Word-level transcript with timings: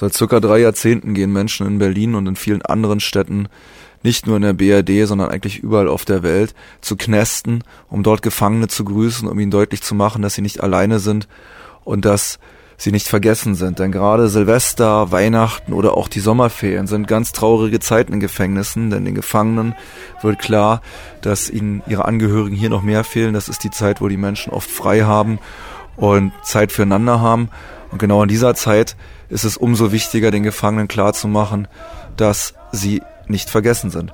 Seit 0.00 0.14
circa 0.14 0.40
drei 0.40 0.60
Jahrzehnten 0.60 1.12
gehen 1.12 1.30
Menschen 1.30 1.66
in 1.66 1.78
Berlin 1.78 2.14
und 2.14 2.26
in 2.26 2.34
vielen 2.34 2.62
anderen 2.62 3.00
Städten, 3.00 3.48
nicht 4.02 4.26
nur 4.26 4.36
in 4.36 4.42
der 4.42 4.54
BRD, 4.54 5.06
sondern 5.06 5.28
eigentlich 5.28 5.58
überall 5.58 5.88
auf 5.88 6.06
der 6.06 6.22
Welt, 6.22 6.54
zu 6.80 6.96
Knästen, 6.96 7.62
um 7.90 8.02
dort 8.02 8.22
Gefangene 8.22 8.68
zu 8.68 8.86
grüßen, 8.86 9.28
um 9.28 9.38
ihnen 9.38 9.50
deutlich 9.50 9.82
zu 9.82 9.94
machen, 9.94 10.22
dass 10.22 10.32
sie 10.32 10.40
nicht 10.40 10.62
alleine 10.62 11.00
sind 11.00 11.28
und 11.84 12.06
dass 12.06 12.38
sie 12.78 12.92
nicht 12.92 13.08
vergessen 13.08 13.54
sind. 13.54 13.78
Denn 13.78 13.92
gerade 13.92 14.30
Silvester, 14.30 15.12
Weihnachten 15.12 15.74
oder 15.74 15.98
auch 15.98 16.08
die 16.08 16.20
Sommerferien 16.20 16.86
sind 16.86 17.06
ganz 17.06 17.32
traurige 17.32 17.78
Zeiten 17.78 18.14
in 18.14 18.20
Gefängnissen, 18.20 18.88
denn 18.88 19.04
den 19.04 19.14
Gefangenen 19.14 19.74
wird 20.22 20.38
klar, 20.38 20.80
dass 21.20 21.50
ihnen 21.50 21.82
ihre 21.86 22.06
Angehörigen 22.06 22.56
hier 22.56 22.70
noch 22.70 22.80
mehr 22.80 23.04
fehlen. 23.04 23.34
Das 23.34 23.50
ist 23.50 23.64
die 23.64 23.70
Zeit, 23.70 24.00
wo 24.00 24.08
die 24.08 24.16
Menschen 24.16 24.50
oft 24.50 24.70
frei 24.70 25.02
haben 25.02 25.40
und 25.96 26.32
Zeit 26.42 26.72
füreinander 26.72 27.20
haben. 27.20 27.48
Und 27.90 27.98
genau 27.98 28.22
in 28.22 28.28
dieser 28.28 28.54
Zeit 28.54 28.96
ist 29.28 29.44
es 29.44 29.56
umso 29.56 29.92
wichtiger, 29.92 30.30
den 30.30 30.42
Gefangenen 30.42 30.88
klarzumachen, 30.88 31.68
dass 32.16 32.54
sie 32.72 33.02
nicht 33.26 33.50
vergessen 33.50 33.90
sind. 33.90 34.12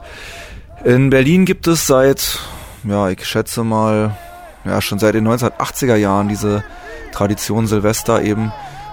In 0.84 1.10
Berlin 1.10 1.44
gibt 1.44 1.66
es 1.66 1.86
seit, 1.86 2.38
ja, 2.84 3.08
ich 3.08 3.24
schätze 3.24 3.64
mal, 3.64 4.16
ja, 4.64 4.80
schon 4.80 4.98
seit 4.98 5.14
den 5.14 5.26
1980er 5.26 5.96
Jahren 5.96 6.28
diese 6.28 6.64
Tradition 7.12 7.66
Silvester 7.66 8.22
eben 8.22 8.52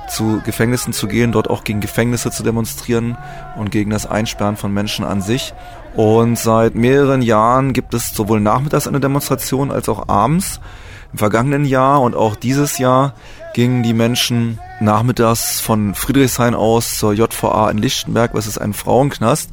zu 0.10 0.42
Gefängnissen 0.46 0.94
zu 0.94 1.08
gehen, 1.08 1.32
dort 1.32 1.50
auch 1.50 1.64
gegen 1.64 1.82
Gefängnisse 1.82 2.32
zu 2.32 2.44
demonstrieren 2.44 3.18
und 3.58 3.72
gegen 3.72 3.90
das 3.90 4.06
Einsperren 4.06 4.58
von 4.58 4.74
Menschen 4.74 5.06
an 5.06 5.22
sich. 5.22 5.54
Und 5.96 6.38
seit 6.38 6.76
mehreren 6.76 7.22
Jahren 7.22 7.74
gibt 7.74 7.94
es 7.94 8.10
sowohl 8.10 8.40
nachmittags 8.40 8.88
eine 8.88 9.00
Demonstration 9.00 9.72
als 9.72 9.90
auch 9.90 10.08
abends. 10.08 10.60
Im 11.14 11.20
vergangenen 11.20 11.66
Jahr 11.66 12.02
und 12.02 12.16
auch 12.16 12.36
dieses 12.36 12.78
Jahr 12.78 13.14
gingen 13.54 13.84
die 13.84 13.94
Menschen 13.94 14.60
nachmittags 14.80 15.62
von 15.62 15.94
Friedrichshain 15.94 16.56
aus 16.56 16.98
zur 16.98 17.14
JVA 17.14 17.70
in 17.70 17.78
Lichtenberg, 17.78 18.34
was 18.34 18.48
ist 18.48 18.58
ein 18.58 18.74
Frauenknast. 18.74 19.52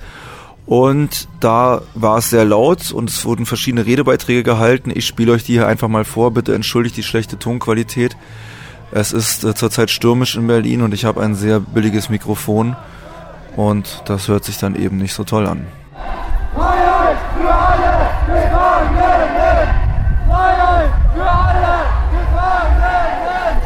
Und 0.66 1.28
da 1.40 1.82
war 1.94 2.18
es 2.18 2.30
sehr 2.30 2.44
laut 2.44 2.92
und 2.92 3.10
es 3.10 3.24
wurden 3.24 3.44
verschiedene 3.44 3.86
Redebeiträge 3.86 4.42
gehalten. 4.42 4.92
Ich 4.94 5.06
spiele 5.06 5.32
euch 5.32 5.42
die 5.42 5.54
hier 5.54 5.66
einfach 5.66 5.88
mal 5.88 6.04
vor. 6.04 6.30
Bitte 6.30 6.54
entschuldigt 6.54 6.96
die 6.96 7.02
schlechte 7.02 7.38
Tonqualität. 7.38 8.16
Es 8.92 9.12
ist 9.12 9.44
äh, 9.44 9.54
zurzeit 9.54 9.90
stürmisch 9.90 10.36
in 10.36 10.46
Berlin 10.46 10.82
und 10.82 10.94
ich 10.94 11.04
habe 11.04 11.22
ein 11.22 11.34
sehr 11.34 11.60
billiges 11.60 12.08
Mikrofon 12.08 12.76
und 13.56 14.02
das 14.06 14.28
hört 14.28 14.44
sich 14.44 14.58
dann 14.58 14.74
eben 14.74 14.98
nicht 14.98 15.12
so 15.12 15.24
toll 15.24 15.46
an. 15.46 15.66
Freiheit 16.54 17.16
für 17.36 17.52
alle 17.52 18.08
Gefangenen! 18.26 19.68
Freiheit 20.28 20.90
für 21.14 21.30
alle 21.30 21.84
Gefangenen! 22.12 23.60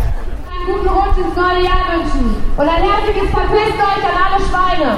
Einen 0.68 1.13
ins 1.24 1.36
neue 1.36 1.64
Jahr 1.64 1.84
wünschen 1.96 2.36
und 2.56 2.68
ein 2.68 2.82
herzliches 2.82 3.30
Verpisst 3.30 3.78
euch 3.78 4.04
an 4.04 4.16
alle 4.24 4.40
Schweine! 4.44 4.96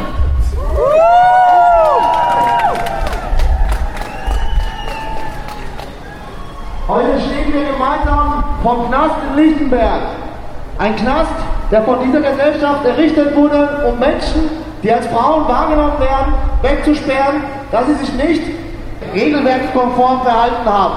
Heute 6.89 7.21
stehen 7.21 7.53
wir 7.53 7.65
gemeinsam 7.73 8.45
vom 8.63 8.89
Knast 8.89 9.17
in 9.29 9.37
Lichtenberg. 9.37 10.03
Ein 10.79 10.97
Knast, 10.97 11.33
der 11.71 11.83
von 11.83 11.99
dieser 12.05 12.21
Gesellschaft 12.21 12.85
errichtet 12.85 13.35
wurde, 13.35 13.87
um 13.89 13.99
Menschen, 13.99 14.51
die 14.83 14.93
als 14.93 15.07
Frauen 15.07 15.49
wahrgenommen 15.49 15.99
werden, 15.99 16.35
wegzusperren, 16.63 17.43
dass 17.73 17.87
sie 17.87 17.95
sich 17.95 18.13
nicht 18.13 18.43
regelwerkskonform 19.15 20.23
verhalten 20.23 20.65
haben. 20.65 20.95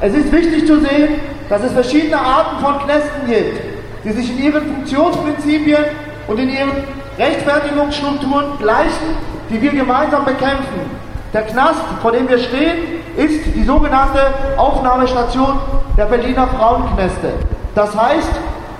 Es 0.00 0.14
ist 0.14 0.32
wichtig 0.32 0.66
zu 0.66 0.80
sehen, 0.80 1.20
dass 1.48 1.62
es 1.62 1.72
verschiedene 1.72 2.18
Arten 2.18 2.64
von 2.64 2.78
Knästen 2.80 3.26
gibt, 3.26 3.77
die 4.04 4.12
sich 4.12 4.30
in 4.30 4.44
ihren 4.44 4.66
Funktionsprinzipien 4.66 5.84
und 6.26 6.38
in 6.38 6.48
ihren 6.50 6.70
Rechtfertigungsstrukturen 7.18 8.58
gleichen, 8.58 9.16
die 9.50 9.60
wir 9.60 9.72
gemeinsam 9.72 10.24
bekämpfen. 10.24 10.98
Der 11.32 11.42
Knast, 11.42 11.80
vor 12.00 12.12
dem 12.12 12.28
wir 12.28 12.38
stehen, 12.38 12.78
ist 13.16 13.54
die 13.54 13.64
sogenannte 13.64 14.20
Aufnahmestation 14.56 15.58
der 15.96 16.04
Berliner 16.04 16.46
Frauenknäste. 16.46 17.34
Das 17.74 17.94
heißt, 17.94 18.30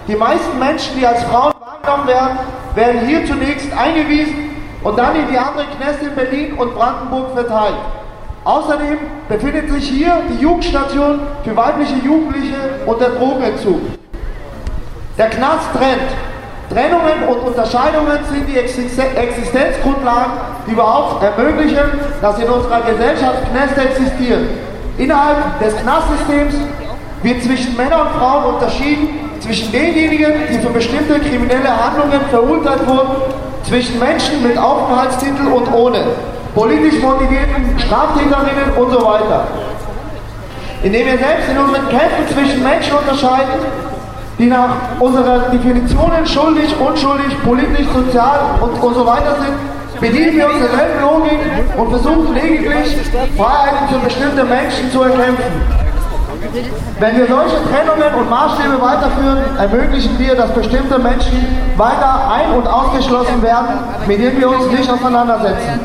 die 0.06 0.14
meisten 0.16 0.58
Menschen, 0.58 0.98
die 0.98 1.06
als 1.06 1.22
Frauen 1.24 1.52
wahrgenommen 1.60 2.08
werden, 2.08 2.38
werden 2.74 3.06
hier 3.06 3.26
zunächst 3.26 3.70
eingewiesen 3.76 4.50
und 4.82 4.98
dann 4.98 5.16
in 5.16 5.28
die 5.28 5.36
anderen 5.36 5.66
Knäste 5.76 6.06
in 6.06 6.14
Berlin 6.14 6.52
und 6.54 6.74
Brandenburg 6.74 7.32
verteilt. 7.34 7.74
Außerdem 8.44 8.98
befindet 9.28 9.70
sich 9.70 9.88
hier 9.88 10.22
die 10.30 10.42
Jugendstation 10.42 11.20
für 11.44 11.54
weibliche 11.54 11.96
Jugendliche 11.96 12.56
unter 12.86 13.10
Drogenentzug. 13.10 13.97
Der 15.18 15.30
Knast 15.30 15.72
trennt. 15.76 16.14
Trennungen 16.70 17.24
und 17.26 17.38
Unterscheidungen 17.38 18.18
sind 18.30 18.46
die 18.46 18.56
Existenzgrundlagen, 18.56 20.32
die 20.66 20.72
überhaupt 20.72 21.22
ermöglichen, 21.24 21.98
dass 22.22 22.38
in 22.38 22.48
unserer 22.48 22.82
Gesellschaft 22.82 23.38
Knäste 23.50 23.80
existieren. 23.80 24.48
Innerhalb 24.96 25.58
des 25.58 25.74
Knastsystems 25.76 26.54
wird 27.24 27.42
zwischen 27.42 27.76
Männern 27.76 28.02
und 28.02 28.10
Frauen 28.10 28.54
unterschieden, 28.54 29.08
zwischen 29.40 29.72
denjenigen, 29.72 30.32
die 30.52 30.58
für 30.58 30.70
bestimmte 30.70 31.18
kriminelle 31.18 31.68
Handlungen 31.68 32.20
verurteilt 32.30 32.86
wurden, 32.86 33.22
zwischen 33.64 33.98
Menschen 33.98 34.42
mit 34.46 34.56
Aufenthaltstitel 34.56 35.46
und 35.48 35.72
ohne, 35.72 36.04
politisch 36.54 37.00
motivierten 37.02 37.76
Straftäterinnen 37.78 38.72
und 38.76 38.90
so 38.92 39.04
weiter. 39.04 39.48
Indem 40.82 41.06
wir 41.06 41.18
selbst 41.18 41.48
in 41.50 41.58
unseren 41.58 41.88
Kämpfen 41.88 42.28
zwischen 42.32 42.62
Menschen 42.62 42.94
unterscheiden, 42.94 43.87
die 44.38 44.46
nach 44.46 45.00
unserer 45.00 45.50
Definitionen 45.50 46.24
schuldig, 46.24 46.74
unschuldig, 46.78 47.42
politisch, 47.44 47.86
sozial 47.92 48.38
und, 48.60 48.82
und 48.82 48.94
so 48.94 49.04
weiter 49.04 49.36
sind, 49.40 50.00
bedienen 50.00 50.36
wir 50.36 50.46
uns 50.46 50.58
derselben 50.60 51.00
Logik 51.00 51.40
und 51.76 51.90
versuchen 51.90 52.34
lediglich 52.34 52.96
Freiheiten 53.36 53.88
für 53.90 53.98
bestimmte 53.98 54.44
Menschen 54.44 54.90
zu 54.92 55.02
erkämpfen. 55.02 55.78
Wenn 57.00 57.16
wir 57.16 57.26
solche 57.26 57.56
Trennungen 57.68 58.14
und 58.14 58.30
Maßstäbe 58.30 58.80
weiterführen, 58.80 59.38
ermöglichen 59.58 60.18
wir, 60.18 60.36
dass 60.36 60.50
bestimmte 60.52 60.98
Menschen 60.98 61.46
weiter 61.76 62.30
ein- 62.30 62.52
und 62.56 62.66
ausgeschlossen 62.66 63.42
werden, 63.42 63.78
mit 64.06 64.20
denen 64.20 64.40
wir 64.40 64.48
uns 64.48 64.66
nicht 64.70 64.88
auseinandersetzen. 64.90 65.80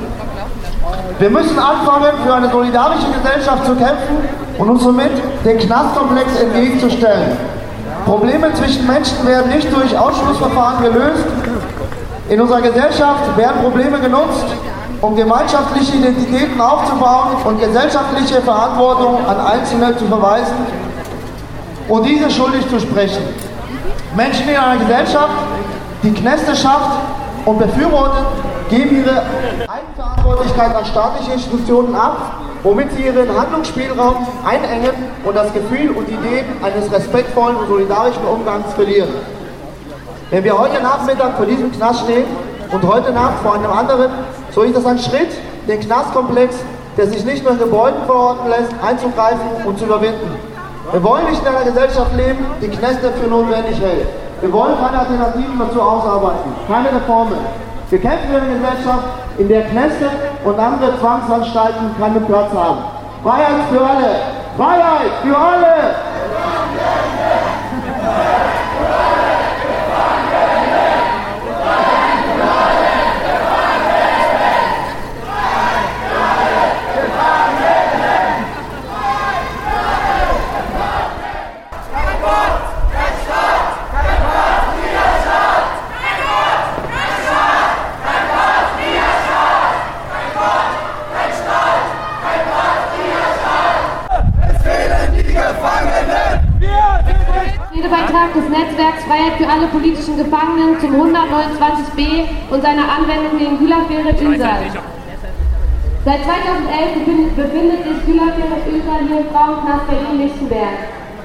Wir 1.20 1.30
müssen 1.30 1.58
anfangen, 1.58 2.12
für 2.24 2.34
eine 2.34 2.50
solidarische 2.50 3.08
Gesellschaft 3.14 3.66
zu 3.66 3.76
kämpfen 3.76 4.18
und 4.58 4.70
uns 4.70 4.84
somit 4.84 5.12
den 5.44 5.58
Knastkomplex 5.58 6.40
entgegenzustellen. 6.40 7.38
Probleme 8.06 8.54
zwischen 8.54 8.86
Menschen 8.86 9.26
werden 9.26 9.52
nicht 9.52 9.72
durch 9.74 9.98
Ausschlussverfahren 9.98 10.84
gelöst. 10.84 11.26
In 12.30 12.42
unserer 12.42 12.62
Gesellschaft 12.62 13.38
werden 13.38 13.62
Probleme 13.62 14.00
genutzt, 14.00 14.46
um 15.02 15.16
gemeinschaftliche 15.16 15.98
Identitäten 15.98 16.60
aufzubauen 16.60 17.36
und 17.46 17.60
gesellschaftliche 17.60 18.42
Verantwortung 18.42 19.26
an 19.26 19.40
Einzelne 19.40 19.96
zu 19.98 20.06
verweisen 20.06 20.56
und 21.88 22.06
diese 22.06 22.30
schuldig 22.30 22.68
zu 22.70 22.80
sprechen. 22.80 23.24
Menschen 24.16 24.48
in 24.48 24.56
einer 24.56 24.80
Gesellschaft, 24.80 25.34
die 26.04 26.14
Knäste 26.14 26.56
schafft 26.56 27.00
und 27.46 27.60
befürwortet, 27.60 28.26
geben 28.70 29.04
ihre 29.04 29.24
Eigenverantwortlichkeit 29.68 30.76
an 30.76 30.86
staatliche 30.86 31.34
Institutionen 31.34 31.96
ab 31.96 32.40
womit 32.64 32.92
sie 32.94 33.04
ihren 33.04 33.38
Handlungsspielraum 33.38 34.26
einengen 34.46 34.92
und 35.24 35.36
das 35.36 35.54
Gefühl 35.54 35.92
und 35.92 36.08
Ideen 36.08 36.46
eines 36.64 36.92
respektvollen 36.92 37.58
und 37.58 37.68
solidarischen 37.68 38.24
Umgangs 38.26 38.74
verlieren. 38.74 39.10
Wenn 40.32 40.44
wir 40.44 40.58
heute 40.58 40.82
Nachmittag 40.82 41.38
vor 41.38 41.46
diesem 41.46 41.72
Knast 41.72 42.06
stehen 42.06 42.26
und 42.72 42.84
heute 42.84 43.12
Nacht 43.12 43.40
vor 43.44 43.54
einem 43.56 43.72
anderen, 43.72 44.12
so 44.52 44.62
ist 44.62 44.76
das 44.76 44.86
ein 44.86 44.98
Schritt, 44.98 45.30
den 45.68 45.80
Knastkomplex, 45.80 46.56
der 46.98 47.08
sich 47.08 47.26
nicht 47.26 47.44
mehr 47.44 47.54
in 47.54 47.60
Gebäuden 47.60 48.04
verorten 48.06 48.50
lässt, 48.50 48.72
einzugreifen 48.82 49.66
und 49.66 49.78
zu 49.78 49.86
überwinden. 49.86 50.32
Wir 50.92 51.04
wollen 51.04 51.26
nicht 51.30 51.42
in 51.42 51.48
einer 51.48 51.66
Gesellschaft 51.66 52.16
leben, 52.16 52.46
die 52.62 52.68
Knäste 52.68 53.12
für 53.12 53.28
notwendig 53.28 53.80
hält. 53.80 54.08
Wir 54.42 54.52
wollen 54.52 54.76
keine 54.80 55.00
Alternativen 55.00 55.60
dazu 55.60 55.82
ausarbeiten, 55.82 56.52
keine 56.68 56.90
Reformen. 56.94 57.38
Wir 57.90 58.00
kämpfen 58.00 58.30
für 58.30 58.42
eine 58.42 58.54
Gesellschaft, 58.60 59.04
in 59.38 59.48
der 59.48 59.64
Knesset 59.64 60.12
und 60.44 60.60
andere 60.60 61.00
Zwangsanstalten 61.00 61.96
keinen 62.00 62.26
Platz 62.26 62.54
haben. 62.54 62.80
Freiheit 63.24 63.64
für 63.72 63.82
alle! 63.82 64.16
Freiheit 64.58 65.12
für 65.24 65.38
alle! 65.38 65.96
Gefangenen! 66.74 66.94
alle 99.54 99.68
politischen 99.68 100.18
Gefangenen 100.18 100.80
zum 100.80 101.00
129b 101.94 102.52
und 102.52 102.62
seiner 102.62 102.84
Anwendung 102.90 103.38
gegen 103.38 103.58
Güler 103.60 103.86
Ferit 103.88 104.22
Ünsal. 104.22 104.62
Seit 106.06 106.24
2011 106.26 107.36
befindet 107.36 107.84
sich 107.86 108.06
Güler 108.06 108.34
Ferit 108.34 108.66
Ünsal 108.68 109.02
hier 109.08 109.20
im 109.20 109.30
Frauenknast 109.32 109.88
Berlin-Lichtenberg. 109.88 110.78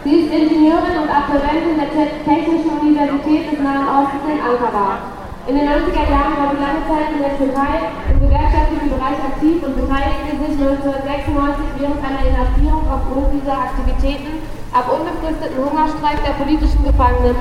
Sie 0.05 0.15
ist 0.21 0.33
Ingenieurin 0.33 0.97
und 1.03 1.11
Absolventin 1.11 1.77
der 1.77 1.91
Technischen 1.91 2.71
Universität 2.81 3.53
des 3.53 3.61
Nahen 3.61 3.89
Ostens 3.89 4.25
in 4.31 4.41
Ankara. 4.41 5.19
In 5.49 5.57
den 5.57 5.65
90er 5.65 6.05
Jahren 6.13 6.37
war 6.37 6.53
sie 6.53 6.61
lange 6.61 6.85
Zeit 6.85 7.09
in 7.17 7.25
der 7.25 7.35
Türkei 7.41 7.89
im 8.13 8.21
gewerkschaftlichen 8.21 8.91
Bereich 8.93 9.17
aktiv 9.17 9.57
und 9.65 9.75
beteiligte 9.81 10.33
sich 10.45 10.55
1996 10.61 11.81
während 11.81 12.01
einer 12.05 12.23
Inhaftierung 12.29 12.85
aufgrund 12.85 13.33
dieser 13.33 13.57
Aktivitäten 13.57 14.45
am 14.77 14.85
unbefristeten 14.93 15.57
Hungerstreik 15.57 16.21
der 16.21 16.37
politischen 16.37 16.85
Gefangenen, 16.85 17.37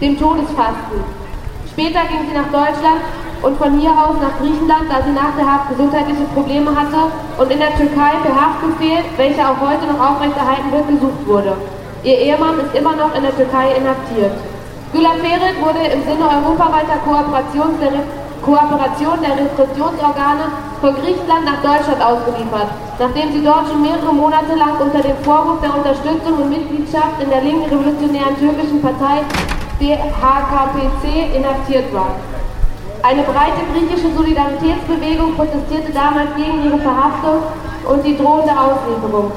dem 0.00 0.14
Todesfasten. 0.16 1.21
Später 1.72 2.04
ging 2.04 2.28
sie 2.28 2.36
nach 2.36 2.52
Deutschland 2.52 3.00
und 3.40 3.56
von 3.56 3.80
hier 3.80 3.96
aus 3.96 4.20
nach 4.20 4.36
Griechenland, 4.36 4.92
da 4.92 5.00
sie 5.00 5.16
nach 5.16 5.32
der 5.40 5.48
Haft 5.48 5.72
gesundheitliche 5.72 6.28
Probleme 6.36 6.68
hatte 6.68 7.08
und 7.40 7.48
in 7.48 7.58
der 7.64 7.72
Türkei 7.72 8.12
per 8.20 8.36
Haftbefehl, 8.36 9.00
welcher 9.16 9.48
auch 9.48 9.56
heute 9.56 9.88
noch 9.88 9.96
aufrechterhalten 9.96 10.68
wird, 10.68 10.84
gesucht 10.92 11.24
wurde. 11.24 11.56
Ihr 12.04 12.18
Ehemann 12.28 12.60
ist 12.60 12.76
immer 12.76 12.92
noch 12.92 13.16
in 13.16 13.24
der 13.24 13.32
Türkei 13.32 13.72
inhaftiert. 13.72 14.36
Güler 14.92 15.16
Ferit 15.24 15.56
wurde 15.64 15.80
im 15.96 16.04
Sinne 16.04 16.28
europaweiter 16.28 17.00
Kooperation 17.08 17.72
der, 17.80 18.04
Kooperation 18.44 19.16
der 19.24 19.40
Repressionsorgane 19.40 20.52
von 20.84 20.92
Griechenland 21.00 21.48
nach 21.48 21.64
Deutschland 21.64 22.04
ausgeliefert, 22.04 22.68
nachdem 23.00 23.32
sie 23.32 23.40
dort 23.40 23.72
schon 23.72 23.80
mehrere 23.80 24.12
Monate 24.12 24.60
lang 24.60 24.76
unter 24.76 25.00
dem 25.00 25.16
Vorwurf 25.24 25.64
der 25.64 25.72
Unterstützung 25.72 26.36
und 26.36 26.52
Mitgliedschaft 26.52 27.16
in 27.16 27.32
der 27.32 27.40
linken 27.40 27.64
revolutionären 27.64 28.36
türkischen 28.36 28.84
Partei 28.84 29.24
DHKPC 29.82 31.34
inhaftiert 31.34 31.92
war. 31.92 32.14
Eine 33.02 33.22
breite 33.24 33.66
griechische 33.74 34.14
Solidaritätsbewegung 34.14 35.34
protestierte 35.34 35.90
damals 35.90 36.30
gegen 36.36 36.62
ihre 36.62 36.78
Verhaftung 36.78 37.42
und 37.90 38.06
die 38.06 38.16
drohende 38.16 38.54
Auslieferung. 38.54 39.32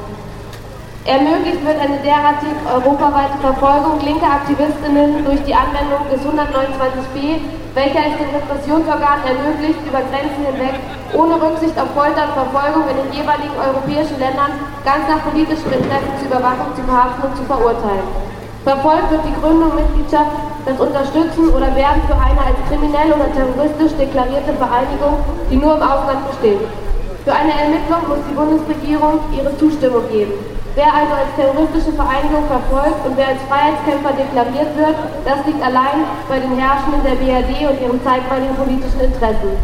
Ermöglicht 1.04 1.66
wird 1.66 1.78
eine 1.82 1.98
derartige 1.98 2.54
europaweite 2.62 3.38
Verfolgung 3.42 3.98
linker 4.06 4.38
Aktivistinnen 4.38 5.24
durch 5.24 5.42
die 5.42 5.54
Anwendung 5.54 6.06
des 6.10 6.22
129b, 6.22 7.42
welcher 7.74 8.02
es 8.06 8.14
den 8.18 8.30
Repressionsorganen 8.30 9.26
ermöglicht, 9.26 9.82
über 9.82 10.02
Grenzen 10.02 10.46
hinweg, 10.46 10.78
ohne 11.14 11.42
Rücksicht 11.42 11.78
auf 11.78 11.90
Folter 11.94 12.30
und 12.30 12.38
Verfolgung 12.38 12.86
in 12.90 13.02
den 13.02 13.10
jeweiligen 13.18 13.54
europäischen 13.54 14.18
Ländern 14.18 14.54
ganz 14.86 15.10
nach 15.10 15.22
politischem 15.26 15.74
Interesse 15.74 16.10
zur 16.22 16.30
Überwachung 16.30 16.70
zu 16.74 16.82
verhaften 16.82 17.22
und 17.22 17.34
zu 17.34 17.42
verurteilen. 17.50 18.25
Verfolgt 18.66 19.12
wird 19.12 19.22
die 19.22 19.38
Gründung, 19.38 19.78
Mitgliedschaft, 19.78 20.34
das 20.66 20.74
Unterstützen 20.82 21.54
oder 21.54 21.70
Werden 21.78 22.02
für 22.10 22.18
eine 22.18 22.42
als 22.50 22.58
kriminell 22.66 23.14
oder 23.14 23.30
terroristisch 23.30 23.94
deklarierte 23.94 24.58
Vereinigung, 24.58 25.22
die 25.46 25.54
nur 25.54 25.78
im 25.78 25.86
Ausland 25.86 26.26
besteht. 26.26 26.66
Für 27.22 27.30
eine 27.30 27.54
Ermittlung 27.54 28.02
muss 28.10 28.26
die 28.26 28.34
Bundesregierung 28.34 29.22
ihre 29.30 29.54
Zustimmung 29.54 30.02
geben. 30.10 30.34
Wer 30.74 30.90
also 30.90 31.14
als 31.14 31.30
terroristische 31.38 31.94
Vereinigung 31.94 32.42
verfolgt 32.50 33.06
und 33.06 33.14
wer 33.14 33.38
als 33.38 33.42
Freiheitskämpfer 33.46 34.18
deklariert 34.18 34.74
wird, 34.74 34.98
das 35.22 35.46
liegt 35.46 35.62
allein 35.62 36.02
bei 36.26 36.42
den 36.42 36.58
Herrschenden 36.58 37.06
der 37.06 37.22
BRD 37.22 37.70
und 37.70 37.78
ihren 37.78 38.02
zeitweiligen 38.02 38.58
politischen 38.58 38.98
Interessen. 38.98 39.54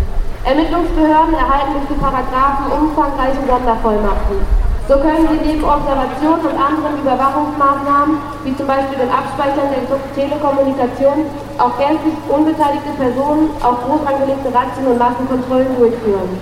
Ermittlungsbehörden 0.47 1.35
erhalten 1.35 1.75
durch 1.75 1.91
die 1.91 1.99
Paragraphen 1.99 2.71
umfangreiche 2.71 3.43
Sondervollmachten. 3.51 4.62
So 4.93 5.01
können 5.01 5.25
sie 5.25 5.41
neben 5.41 5.65
Observationen 5.65 6.45
und 6.45 6.53
anderen 6.53 7.01
Überwachungsmaßnahmen, 7.01 8.21
wie 8.45 8.53
zum 8.53 8.69
Beispiel 8.69 9.01
den 9.01 9.09
Abspeichern 9.09 9.73
der 9.73 9.89
Telekommunikation, 9.89 11.33
auch 11.57 11.73
gänzlich 11.81 12.13
unbeteiligte 12.29 12.93
Personen 13.01 13.57
auf 13.65 13.89
groß 13.89 14.05
angelegte 14.05 14.53
Razzien 14.53 14.93
und 14.93 15.01
Massenkontrollen 15.01 15.73
durchführen. 15.81 16.37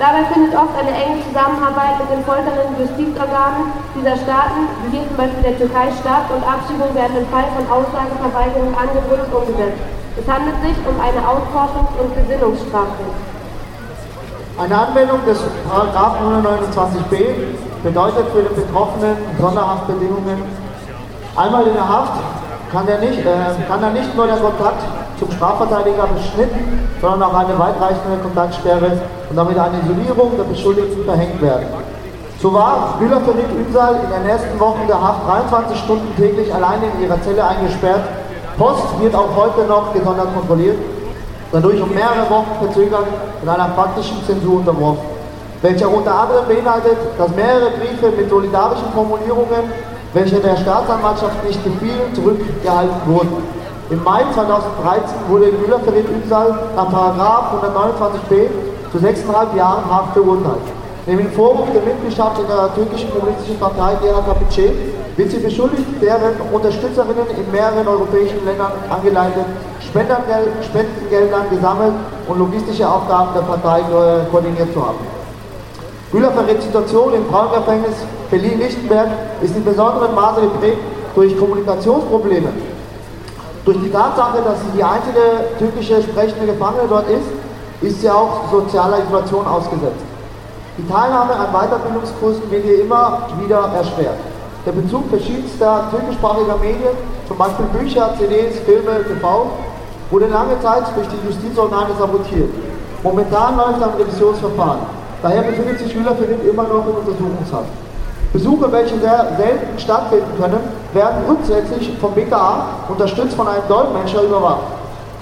Dabei 0.00 0.24
findet 0.32 0.56
oft 0.56 0.72
eine 0.72 0.88
enge 0.88 1.20
Zusammenarbeit 1.28 2.00
mit 2.00 2.16
den 2.16 2.24
folternden 2.24 2.80
Justizorganen 2.80 3.68
dieser 3.92 4.16
Staaten, 4.24 4.72
wie 4.88 4.96
hier 4.96 5.04
zum 5.12 5.20
Beispiel 5.20 5.44
der 5.44 5.60
Türkei, 5.60 5.92
statt 6.00 6.32
und 6.32 6.48
Abschiebungen 6.48 6.96
werden 6.96 7.20
im 7.20 7.28
Fall 7.28 7.44
von 7.60 7.68
Aussageverweigerung 7.68 8.72
angedrückt 8.72 9.28
umgesetzt. 9.28 9.84
Es 10.16 10.24
handelt 10.24 10.56
sich 10.64 10.80
um 10.88 10.96
eine 10.96 11.20
Ausforschungs- 11.20 11.92
und 12.00 12.08
Gesinnungsstrafe. 12.16 13.04
Eine 14.58 14.74
Anwendung 14.74 15.18
des§ 15.26 15.36
129b 15.44 17.84
bedeutet 17.84 18.24
für 18.32 18.42
den 18.42 18.54
Betroffenen 18.54 19.14
Sonderhaftbedingungen 19.38 20.42
einmal 21.36 21.66
in 21.66 21.74
der 21.74 21.86
Haft 21.86 22.22
kann 22.72 22.88
er 22.88 22.98
nicht, 22.98 23.20
äh, 23.20 23.52
kann 23.68 23.82
er 23.82 23.90
nicht 23.90 24.16
nur 24.16 24.26
der 24.26 24.38
Kontakt 24.38 24.82
zum 25.18 25.30
Strafverteidiger 25.30 26.06
beschnitten, 26.06 26.88
sondern 27.02 27.24
auch 27.24 27.34
eine 27.34 27.58
weitreichende 27.58 28.16
Kontaktsperre 28.22 28.92
und 29.28 29.36
damit 29.36 29.58
eine 29.58 29.82
Isolierung 29.84 30.38
der 30.38 30.44
Beschuldigten 30.44 31.04
verhängt 31.04 31.42
werden. 31.42 31.66
So 32.40 32.54
war 32.54 32.94
Bühler 32.98 33.20
Ferit 33.20 33.52
Ünsal 33.52 34.00
in 34.04 34.10
den 34.10 34.26
ersten 34.26 34.58
Wochen 34.58 34.86
der 34.88 34.98
Haft 35.00 35.28
23 35.28 35.78
Stunden 35.78 36.16
täglich 36.16 36.54
alleine 36.54 36.86
in 36.96 37.02
ihrer 37.04 37.20
Zelle 37.20 37.46
eingesperrt. 37.46 38.08
Post 38.56 38.86
wird 39.00 39.14
auch 39.14 39.36
heute 39.36 39.66
noch 39.68 39.92
gesondert 39.92 40.34
kontrolliert, 40.34 40.78
dadurch 41.52 41.80
um 41.80 41.92
mehrere 41.94 42.28
Wochen 42.30 42.52
verzögert 42.60 43.06
in 43.42 43.48
einer 43.48 43.68
praktischen 43.68 44.24
Zensur 44.26 44.56
unterworfen, 44.56 45.04
welcher 45.62 45.88
unter 45.88 46.14
anderem 46.14 46.46
beinhaltet, 46.48 46.98
dass 47.18 47.34
mehrere 47.34 47.70
Briefe 47.70 48.14
mit 48.16 48.28
solidarischen 48.28 48.92
Formulierungen 48.92 49.64
welche 50.16 50.36
der 50.36 50.56
Staatsanwaltschaft 50.56 51.44
nicht 51.44 51.62
gefielen, 51.62 52.14
zurückgehalten 52.14 52.96
wurden. 53.06 53.36
Im 53.90 54.02
Mai 54.02 54.24
2013 54.32 55.14
wurde 55.28 55.52
Müller 55.52 55.78
Ferit 55.80 56.08
Ünsal 56.08 56.58
nach 56.74 56.88
129b 56.88 58.48
zu 58.90 58.98
6,5 58.98 59.56
Jahren 59.56 59.84
Haft 59.90 60.14
verurteilt. 60.14 60.66
Neben 61.06 61.18
dem 61.18 61.32
Vorwurf 61.32 61.68
der 61.72 61.82
Mitgliedschaft 61.82 62.40
in 62.40 62.46
der 62.48 62.74
türkischen 62.74 63.10
kommunistischen 63.10 63.58
Partei 63.60 63.94
DHKPC 64.02 64.72
wird 65.16 65.30
sie 65.30 65.38
beschuldigt, 65.38 65.84
deren 66.00 66.34
Unterstützerinnen 66.50 67.28
in 67.36 67.52
mehreren 67.52 67.86
europäischen 67.86 68.44
Ländern 68.44 68.72
angeleitet, 68.88 69.44
Spendengeldern 70.62 71.48
gesammelt 71.50 71.94
und 72.28 72.38
logistische 72.38 72.88
Aufgaben 72.88 73.30
der 73.34 73.42
Partei 73.42 73.82
koordiniert 74.30 74.72
zu 74.74 74.86
haben. 74.86 74.98
Güler 76.12 76.30
Ferrets 76.32 76.64
Situation 76.64 77.14
im 77.14 77.26
Frauengefängnis 77.26 77.94
Berlin-Lichtenberg 78.30 79.08
ist 79.40 79.56
in 79.56 79.64
besonderem 79.64 80.14
Maße 80.14 80.42
geprägt 80.42 80.78
durch 81.14 81.38
Kommunikationsprobleme. 81.38 82.48
Durch 83.64 83.78
die 83.78 83.90
Tatsache, 83.90 84.42
dass 84.44 84.60
sie 84.60 84.76
die 84.76 84.84
einzige 84.84 85.20
türkische 85.58 86.02
sprechende 86.02 86.46
Gefangene 86.46 86.84
dort 86.88 87.08
ist, 87.08 87.26
ist 87.80 88.00
sie 88.00 88.10
auch 88.10 88.50
sozialer 88.50 88.98
Isolation 89.02 89.46
ausgesetzt. 89.46 90.04
Die 90.78 90.86
Teilnahme 90.86 91.34
an 91.34 91.52
Weiterbildungskursen 91.52 92.50
wird 92.50 92.64
ihr 92.66 92.82
immer 92.82 93.28
wieder 93.40 93.70
erschwert. 93.74 94.18
Der 94.66 94.72
Bezug 94.72 95.08
verschiedenster 95.08 95.84
türkischsprachiger 95.90 96.56
Medien, 96.58 96.94
zum 97.26 97.38
Beispiel 97.38 97.66
Bücher, 97.66 98.14
CDs, 98.18 98.58
Filme, 98.60 99.04
TV, 99.08 99.46
wurde 100.10 100.26
lange 100.26 100.60
Zeit 100.60 100.84
durch 100.94 101.08
die 101.08 101.26
Justizorgane 101.26 101.94
sabotiert. 101.98 102.50
Momentan 103.02 103.56
läuft 103.56 103.82
ein 103.82 103.90
Revisionsverfahren. 103.98 104.80
Daher 105.22 105.42
befindet 105.42 105.78
sich 105.78 105.92
Schüler 105.92 106.14
für 106.14 106.24
immer 106.24 106.62
noch 106.64 106.86
in 106.86 106.94
Untersuchungshaft. 106.94 107.70
Besuche, 108.32 108.70
welche 108.70 108.98
sehr 108.98 109.32
selten 109.36 109.78
stattfinden 109.78 110.30
können, 110.38 110.60
werden 110.92 111.24
grundsätzlich 111.26 111.96
vom 112.00 112.12
BKA 112.12 112.66
unterstützt 112.88 113.34
von 113.34 113.48
einem 113.48 113.62
Dolmetscher 113.68 114.22
überwacht. 114.22 114.62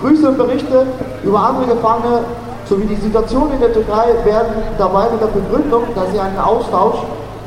Grüße 0.01 0.29
und 0.29 0.37
Berichte 0.39 0.87
über 1.23 1.41
andere 1.41 1.75
Gefangene 1.75 2.21
sowie 2.69 2.87
die 2.87 2.97
Situation 2.97 3.53
in 3.53 3.61
der 3.61 3.73
Türkei 3.73 4.15
werden 4.25 4.55
dabei 4.79 5.11
mit 5.11 5.21
der 5.21 5.27
Begründung, 5.27 5.85
dass 5.95 6.11
sie 6.13 6.19
einen 6.19 6.39
Austausch 6.39 6.97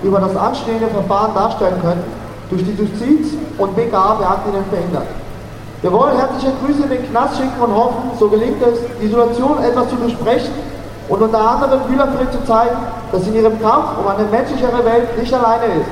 über 0.03 0.19
das 0.19 0.35
anstehende 0.35 0.87
Verfahren 0.87 1.33
darstellen 1.33 1.81
können, 1.81 2.03
durch 2.49 2.63
die 2.63 2.71
Justiz 2.71 3.33
und 3.57 3.75
BKA-Beamtinnen 3.75 4.63
verhindert. 4.69 5.07
Wir 5.81 5.91
wollen 5.91 6.17
herzliche 6.17 6.53
Grüße 6.63 6.83
in 6.83 6.89
den 6.89 7.09
Knast 7.11 7.37
schicken 7.37 7.61
und 7.61 7.75
hoffen, 7.75 8.11
so 8.19 8.27
gelingt 8.29 8.61
es, 8.63 8.79
die 8.99 9.05
Isolation 9.05 9.63
etwas 9.63 9.89
zu 9.89 9.95
besprechen 9.95 10.53
und 11.07 11.21
unter 11.21 11.39
anderem 11.39 11.81
Müller 11.89 12.07
zu 12.31 12.43
zeigen, 12.45 12.77
dass 13.11 13.23
sie 13.23 13.29
in 13.29 13.35
ihrem 13.43 13.61
Kampf 13.61 13.97
um 13.99 14.07
eine 14.07 14.27
menschlichere 14.27 14.83
Welt 14.83 15.17
nicht 15.19 15.31
alleine 15.33 15.65
ist. 15.65 15.89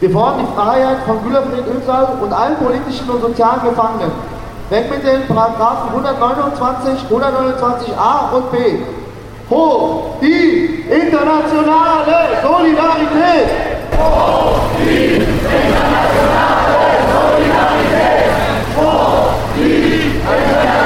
Wir 0.00 0.10
fordern 0.10 0.40
die 0.40 0.54
Freiheit 0.54 0.98
von 1.06 1.22
Gülerfried 1.24 1.64
Özal 1.66 2.08
und 2.22 2.32
allen 2.32 2.56
politischen 2.56 3.08
und 3.08 3.22
sozialen 3.22 3.62
Gefangenen. 3.62 4.12
Weg 4.68 4.90
mit 4.90 5.02
den 5.02 5.26
Paragraphen 5.26 5.88
129, 5.90 7.04
129a 7.10 8.34
und 8.34 8.52
b. 8.52 8.78
Hoch 9.50 10.16
die 10.20 10.84
internationale 10.88 12.38
Solidarität! 12.42 13.48
Hoch 13.98 14.60
die 14.78 15.16
internationale 15.16 16.00
Solidarität! 17.12 18.00
Hoch 18.10 19.50
die 19.64 20.04
internationale 20.04 20.80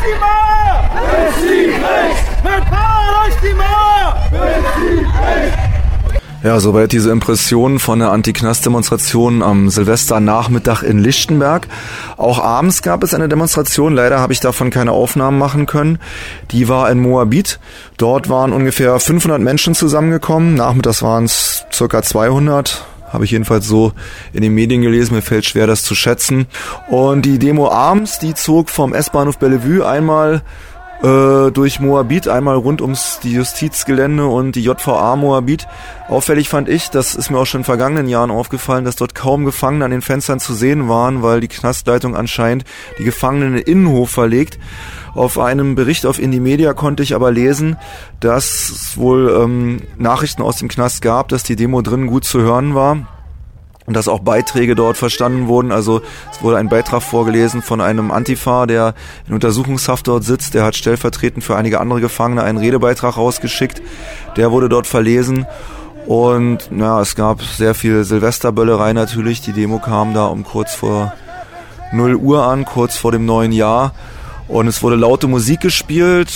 die 0.00 0.12
Mauer! 0.12 0.84
Besiegt 0.94 1.82
rechts! 1.82 2.22
Mit 2.44 2.64
Power 2.70 3.24
durch 3.24 3.36
die 3.42 3.54
Mauer! 3.54 4.16
Besiegt 4.30 5.10
rechts! 5.20 5.56
Ja, 6.42 6.58
soweit 6.58 6.92
diese 6.92 7.10
Impressionen 7.10 7.78
von 7.78 7.98
der 7.98 8.12
Anti-Knast-Demonstration 8.12 9.42
am 9.42 9.68
Silvesternachmittag 9.68 10.82
in 10.82 10.98
Lichtenberg. 10.98 11.68
Auch 12.16 12.38
abends 12.42 12.80
gab 12.80 13.02
es 13.02 13.12
eine 13.12 13.28
Demonstration. 13.28 13.94
Leider 13.94 14.20
habe 14.20 14.32
ich 14.32 14.40
davon 14.40 14.70
keine 14.70 14.92
Aufnahmen 14.92 15.36
machen 15.36 15.66
können. 15.66 15.98
Die 16.50 16.66
war 16.66 16.90
in 16.90 16.98
Moabit. 16.98 17.60
Dort 17.98 18.30
waren 18.30 18.54
ungefähr 18.54 18.98
500 18.98 19.38
Menschen 19.38 19.74
zusammengekommen. 19.74 20.54
Nachmittags 20.54 21.02
waren 21.02 21.24
es 21.24 21.66
circa 21.70 22.02
200. 22.02 22.86
Habe 23.12 23.26
ich 23.26 23.32
jedenfalls 23.32 23.66
so 23.66 23.92
in 24.32 24.40
den 24.40 24.54
Medien 24.54 24.80
gelesen. 24.80 25.16
Mir 25.16 25.22
fällt 25.22 25.44
schwer, 25.44 25.66
das 25.66 25.82
zu 25.82 25.94
schätzen. 25.94 26.46
Und 26.88 27.26
die 27.26 27.38
Demo 27.38 27.70
abends, 27.70 28.18
die 28.18 28.32
zog 28.32 28.70
vom 28.70 28.94
S-Bahnhof 28.94 29.38
Bellevue 29.38 29.86
einmal 29.86 30.40
äh, 31.02 31.50
durch 31.50 31.80
Moabit, 31.80 32.28
einmal 32.28 32.56
rund 32.56 32.82
ums 32.82 33.20
die 33.22 33.32
Justizgelände 33.32 34.26
und 34.26 34.56
die 34.56 34.62
JVA 34.62 35.16
Moabit. 35.16 35.66
Auffällig 36.08 36.48
fand 36.48 36.68
ich, 36.68 36.90
das 36.90 37.14
ist 37.14 37.30
mir 37.30 37.38
auch 37.38 37.46
schon 37.46 37.62
in 37.62 37.64
vergangenen 37.64 38.08
Jahren 38.08 38.30
aufgefallen, 38.30 38.84
dass 38.84 38.96
dort 38.96 39.14
kaum 39.14 39.44
Gefangene 39.44 39.84
an 39.84 39.90
den 39.90 40.02
Fenstern 40.02 40.40
zu 40.40 40.54
sehen 40.54 40.88
waren, 40.88 41.22
weil 41.22 41.40
die 41.40 41.48
Knastleitung 41.48 42.16
anscheinend 42.16 42.64
die 42.98 43.04
Gefangenen 43.04 43.48
in 43.48 43.54
den 43.54 43.66
Innenhof 43.66 44.10
verlegt. 44.10 44.58
Auf 45.14 45.38
einem 45.38 45.74
Bericht 45.74 46.06
auf 46.06 46.18
Indie 46.18 46.40
Media 46.40 46.72
konnte 46.72 47.02
ich 47.02 47.14
aber 47.14 47.30
lesen, 47.30 47.76
dass 48.20 48.70
es 48.70 48.96
wohl 48.96 49.30
ähm, 49.42 49.82
Nachrichten 49.96 50.42
aus 50.42 50.56
dem 50.56 50.68
Knast 50.68 51.02
gab, 51.02 51.28
dass 51.28 51.42
die 51.42 51.56
Demo 51.56 51.82
drinnen 51.82 52.06
gut 52.06 52.24
zu 52.24 52.40
hören 52.40 52.74
war 52.74 53.19
und 53.86 53.94
dass 53.94 54.08
auch 54.08 54.20
Beiträge 54.20 54.74
dort 54.74 54.96
verstanden 54.96 55.48
wurden. 55.48 55.72
Also 55.72 56.02
es 56.30 56.42
wurde 56.42 56.58
ein 56.58 56.68
Beitrag 56.68 57.02
vorgelesen 57.02 57.62
von 57.62 57.80
einem 57.80 58.10
Antifa, 58.10 58.66
der 58.66 58.94
in 59.26 59.34
Untersuchungshaft 59.34 60.06
dort 60.06 60.24
sitzt. 60.24 60.54
Der 60.54 60.64
hat 60.64 60.76
stellvertretend 60.76 61.42
für 61.42 61.56
einige 61.56 61.80
andere 61.80 62.00
Gefangene 62.00 62.42
einen 62.42 62.58
Redebeitrag 62.58 63.16
rausgeschickt. 63.16 63.82
Der 64.36 64.52
wurde 64.52 64.68
dort 64.68 64.86
verlesen. 64.86 65.46
Und 66.06 66.70
ja, 66.76 67.00
es 67.00 67.14
gab 67.14 67.42
sehr 67.42 67.74
viel 67.74 68.04
Silvesterböllerei 68.04 68.92
natürlich. 68.92 69.40
Die 69.42 69.52
Demo 69.52 69.78
kam 69.78 70.14
da 70.14 70.26
um 70.26 70.44
kurz 70.44 70.74
vor 70.74 71.12
0 71.92 72.14
Uhr 72.16 72.44
an, 72.44 72.64
kurz 72.64 72.96
vor 72.96 73.12
dem 73.12 73.26
neuen 73.26 73.52
Jahr. 73.52 73.92
Und 74.48 74.66
es 74.66 74.82
wurde 74.82 74.96
laute 74.96 75.28
Musik 75.28 75.60
gespielt 75.60 76.30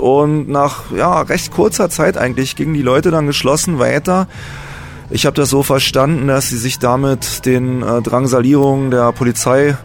und 0.00 0.48
nach 0.48 0.90
ja, 0.90 1.20
recht 1.20 1.52
kurzer 1.52 1.90
Zeit 1.90 2.16
eigentlich 2.16 2.56
gingen 2.56 2.74
die 2.74 2.82
Leute 2.82 3.10
dann 3.10 3.26
geschlossen 3.26 3.78
weiter. 3.78 4.26
Ich 5.10 5.24
habe 5.24 5.34
das 5.34 5.48
so 5.48 5.62
verstanden, 5.62 6.28
dass 6.28 6.50
sie 6.50 6.58
sich 6.58 6.78
damit 6.78 7.46
den 7.46 7.82
äh, 7.82 8.02
Drangsalierungen 8.02 8.90
der 8.90 9.10
Polizei 9.12 9.76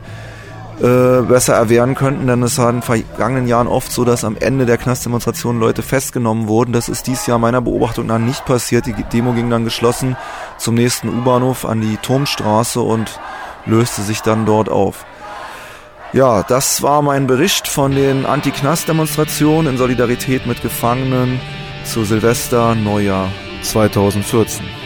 äh, 0.82 1.22
besser 1.22 1.54
erwehren 1.54 1.96
könnten, 1.96 2.28
denn 2.28 2.44
es 2.44 2.58
war 2.58 2.70
in 2.70 2.82
vergangenen 2.82 3.48
Jahren 3.48 3.68
oft 3.68 3.90
so, 3.90 4.04
dass 4.04 4.26
am 4.26 4.36
Ende 4.36 4.66
der 4.66 4.78
Knastdemonstration 4.78 5.60
Leute 5.60 5.82
festgenommen 5.82 6.48
wurden. 6.50 6.74
Das 6.74 6.90
ist 6.90 7.08
dies 7.08 7.26
Jahr 7.26 7.40
meiner 7.40 7.62
Beobachtung 7.62 8.08
nach 8.08 8.20
nicht 8.20 8.44
passiert. 8.46 8.86
Die 8.86 8.94
Demo 9.14 9.32
ging 9.32 9.50
dann 9.50 9.64
geschlossen 9.64 10.18
zum 10.58 10.76
nächsten 10.76 11.08
U-Bahnhof 11.08 11.64
an 11.64 11.80
die 11.80 11.96
Turmstraße 11.98 12.82
und 12.82 13.20
löste 13.66 14.02
sich 14.02 14.22
dann 14.22 14.46
dort 14.46 14.68
auf. 14.68 15.06
Ja, 16.12 16.44
das 16.44 16.84
war 16.84 17.02
mein 17.02 17.28
Bericht 17.28 17.68
von 17.68 17.96
den 17.96 18.26
Anti-Knast-Demonstrationen 18.26 19.72
in 19.72 19.78
Solidarität 19.78 20.46
mit 20.46 20.62
Gefangenen 20.62 21.40
zu 21.86 22.04
Silvester, 22.04 22.76
Neujahr 22.76 23.30
2014. 23.62 24.83